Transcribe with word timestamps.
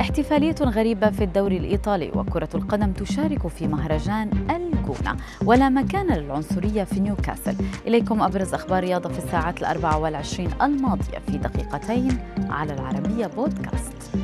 احتفالية 0.00 0.54
غريبة 0.62 1.10
في 1.10 1.24
الدوري 1.24 1.56
الإيطالي 1.56 2.10
وكرة 2.14 2.48
القدم 2.54 2.92
تشارك 2.92 3.46
في 3.46 3.66
مهرجان 3.66 4.30
الجونة 4.50 5.16
ولا 5.44 5.68
مكان 5.68 6.06
للعنصرية 6.06 6.84
في 6.84 7.00
نيوكاسل. 7.00 7.56
إليكم 7.86 8.22
أبرز 8.22 8.54
أخبار 8.54 8.82
رياضة 8.82 9.08
في 9.08 9.18
الساعات 9.18 9.60
الأربع 9.60 9.96
والعشرين 9.96 10.50
الماضية 10.62 11.18
في 11.26 11.38
دقيقتين 11.38 12.18
على 12.50 12.74
العربية 12.74 13.26
بودكاست. 13.26 14.16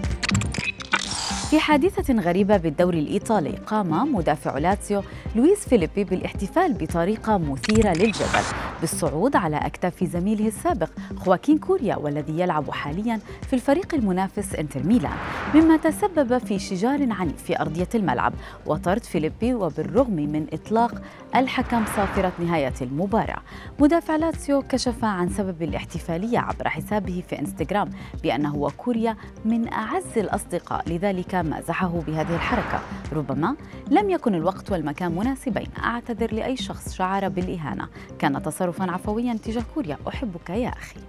في 1.51 1.61
حادثة 1.61 2.15
غريبة 2.15 2.57
بالدوري 2.57 2.99
الإيطالي 2.99 3.51
قام 3.51 4.15
مدافع 4.15 4.59
لاتسيو 4.59 5.03
لويس 5.37 5.69
فيليبي 5.69 6.05
بالاحتفال 6.05 6.73
بطريقة 6.73 7.39
مثيرة 7.39 7.93
للجدل. 7.93 8.45
بالصعود 8.81 9.37
على 9.37 9.57
أكتاف 9.57 10.05
زميله 10.05 10.49
السابق 10.49 10.91
خواكين 11.17 11.59
كوريا 11.59 11.97
والذي 11.97 12.41
يلعب 12.41 12.71
حاليا 12.71 13.21
في 13.47 13.53
الفريق 13.53 13.95
المنافس 13.95 14.55
إنتر 14.55 14.83
ميلان 14.83 15.17
مما 15.55 15.77
تسبب 15.77 16.39
في 16.39 16.59
شجار 16.59 17.13
عنيف 17.13 17.43
في 17.43 17.61
أرضية 17.61 17.89
الملعب 17.95 18.33
وطرد 18.67 19.05
فيليبي 19.05 19.55
وبالرغم 19.55 20.13
من 20.13 20.47
إطلاق 20.53 21.03
الحكم 21.37 21.85
صافرة 21.97 22.33
نهاية 22.39 22.73
المباراة. 22.83 23.43
مدافع 23.79 24.17
لاتسيو 24.17 24.63
كشف 24.63 25.05
عن 25.05 25.29
سبب 25.29 25.63
الاحتفالية 25.63 26.39
عبر 26.39 26.69
حسابه 26.69 27.23
في 27.29 27.39
إنستغرام 27.39 27.91
بأنه 28.23 28.57
وكوريا 28.57 29.17
من 29.45 29.73
أعز 29.73 30.19
الأصدقاء 30.19 30.89
لذلك 30.89 31.35
مازحه 31.35 32.03
بهذه 32.07 32.35
الحركة. 32.35 32.81
ربما 33.13 33.57
لم 33.91 34.11
يكن 34.11 34.35
الوقت 34.35 34.71
والمكان 34.73 35.13
مناسبين 35.17 35.69
أعتذر 35.85 36.35
لأي 36.35 36.57
شخص 36.57 36.95
شعر 36.95 37.29
بالإهانة. 37.29 37.89
كان 38.19 38.37
تصرفا 38.67 38.93
عفويا 38.93 39.39
تجاه 39.45 39.65
كوريا. 39.75 39.99
أحبك 40.09 40.51
يا 40.51 40.69
أخي. 40.69 41.01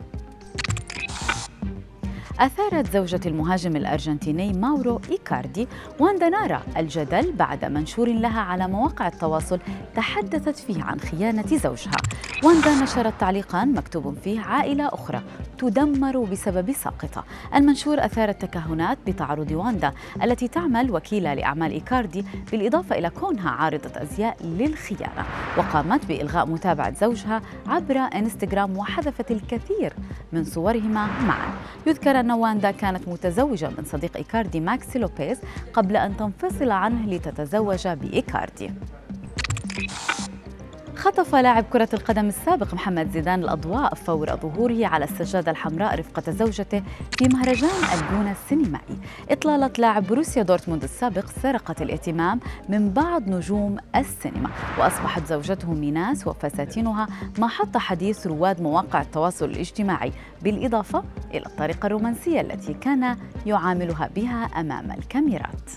أثارت 2.40 2.94
زوجة 2.94 3.20
المهاجم 3.26 3.76
الأرجنتيني 3.76 4.54
ماورو 4.54 5.02
إيكاردي 5.10 5.68
واندا 5.99 6.30
نارا 6.30 6.62
الجدل 6.77 7.32
بعد 7.32 7.66
منشور 7.66 8.08
لها 8.10 8.40
على 8.40 8.68
مواقع 8.68 9.08
التواصل 9.08 9.60
تحدثت 9.96 10.58
فيه 10.58 10.84
عن 10.84 10.99
خيانة 10.99 11.58
زوجها. 11.58 11.98
واندا 12.44 12.84
نشرت 12.84 13.14
تعليقا 13.20 13.66
مكتوب 13.66 14.18
فيه 14.24 14.40
عائلة 14.40 14.88
أخرى. 14.88 15.21
تدمر 15.58 16.20
بسبب 16.20 16.72
ساقطة. 16.72 17.24
المنشور 17.55 18.05
أثار 18.05 18.30
التكهنات 18.30 18.98
بتعرض 19.08 19.52
واندا 19.52 19.91
التي 20.24 20.48
تعمل 20.48 20.91
وكيلة 20.91 21.34
لأعمال 21.34 21.72
إيكاردي 21.72 22.26
بالإضافة 22.52 22.98
إلى 22.98 23.10
كونها 23.10 23.49
عارضة 23.49 23.91
أزياء 23.96 24.38
للخيانة. 24.44 25.26
وقامت 25.58 26.05
بإلغاء 26.05 26.46
متابعة 26.46 26.94
زوجها 26.94 27.41
عبر 27.68 27.98
إنستغرام 27.98 28.77
وحذفت 28.77 29.32
الكثير 29.32 29.94
من 30.34 30.44
صورهما 30.44 31.08
معا. 31.27 31.52
يذكر 31.88 32.20
أن 32.20 32.32
واندا 32.32 32.71
كانت 32.71 33.08
متزوجة 33.08 33.70
من 33.70 33.84
صديق 33.86 34.18
إيكاردي 34.18 34.60
ماكسي 34.60 34.99
لوبيز 34.99 35.38
قبل 35.74 35.98
أن 35.98 36.18
تنفصل 36.18 36.71
عنه 36.71 37.05
لتتزوج 37.05 37.88
بإيكاردي. 37.88 38.71
خطف 41.08 41.36
لاعب 41.36 41.63
كرة 41.63 41.90
القدم 41.94 42.27
السابق 42.27 42.74
محمد 42.74 43.12
زيدان 43.12 43.44
الأضواء 43.44 43.96
فور 43.96 44.36
ظهوره 44.36 44.88
على 44.88 45.05
السجادة 45.05 45.52
الحمراء 45.52 45.99
رفقة 45.99 46.32
زوجته 46.32 46.84
في 47.18 47.27
مهرجان 47.34 47.70
الجونة 47.94 48.32
السينمائي. 48.32 48.98
إطلالة 49.30 49.72
لاعب 49.77 50.08
بروسيا 50.08 50.44
دورتموند 50.44 50.84
السابق 50.84 51.26
سرقت 51.44 51.82
الاهتمام 51.82 52.40
من 52.70 52.94
بعض 52.94 53.30
نجوم 53.30 53.77
السينما 53.96 54.49
وأصبحت 54.80 55.26
زوجته 55.26 55.74
ميناس 55.74 56.27
وفساتينها 56.27 57.08
محط 57.40 57.77
حديث 57.77 58.27
رواد 58.27 58.62
مواقع 58.62 59.02
التواصل 59.02 59.46
الاجتماعي 59.46 60.12
بالإضافة 60.42 61.04
إلى 61.32 61.46
الطريقة 61.46 61.86
الرومانسية 61.86 62.42
التي 62.42 62.74
كان 62.74 63.18
يعاملها 63.46 64.09
بها 64.16 64.44
أمام 64.44 64.92
الكاميرات. 64.92 65.72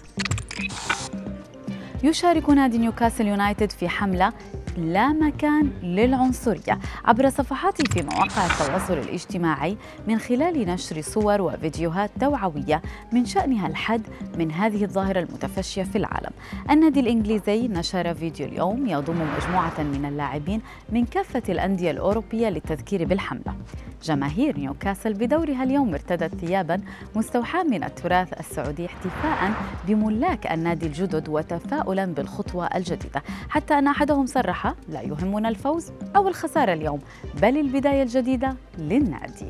يشارك 2.03 2.51
نادي 2.51 2.79
نيوكاسل 2.79 3.27
يونايتد 3.27 3.71
في 3.71 3.89
حملة 3.89 4.33
لا 4.81 5.09
مكان 5.09 5.71
للعنصرية 5.83 6.79
عبر 7.05 7.29
صفحاته 7.31 7.85
في 7.85 8.03
مواقع 8.03 8.47
التواصل 8.47 8.99
الاجتماعي 8.99 9.77
من 10.09 10.19
خلال 10.19 10.69
نشر 10.69 11.01
صور 11.01 11.41
وفيديوهات 11.41 12.11
توعوية 12.21 12.83
من 13.13 13.25
شأنها 13.25 13.67
الحد 13.67 14.03
من 14.39 14.53
هذه 14.53 14.85
الظاهرة 14.85 15.21
المتفشية 15.21 15.83
في 15.83 15.99
العالم. 15.99 16.31
النادي 16.71 17.01
الإنجليزي 17.01 17.69
نشر 17.69 18.15
فيديو 18.15 18.47
اليوم 18.47 18.87
يضم 18.87 19.17
مجموعة 19.39 19.81
من 19.83 20.05
اللاعبين 20.05 20.61
من 20.93 21.05
كافة 21.05 21.43
الأندية 21.49 21.91
الأوروبية 21.91 22.49
للتذكير 22.49 23.05
بالحملة. 23.05 23.55
جماهير 24.03 24.59
نيوكاسل 24.59 25.15
بدورها 25.15 25.63
اليوم 25.63 25.95
ارتدت 25.95 26.35
ثيابا 26.35 26.81
مستوحاة 27.17 27.63
من 27.63 27.85
التراث 27.85 28.41
السعودي 28.41 28.87
احتفاء 28.87 29.53
بملاك 29.89 30.53
النادي 30.53 30.87
الجدد 30.87 31.29
وتفاؤلا 31.29 32.05
بالخطوة 32.05 32.67
الجديدة. 32.67 33.23
حتى 33.49 33.79
أن 33.79 33.87
أحدهم 33.87 34.27
صرح 34.27 34.70
لا 34.89 35.03
يهمنا 35.03 35.49
الفوز 35.49 35.93
أو 36.17 36.29
الخسارة 36.29 36.73
اليوم 36.73 36.99
بل 37.43 37.59
البداية 37.59 38.03
الجديدة 38.03 38.57
للنادي. 38.79 39.47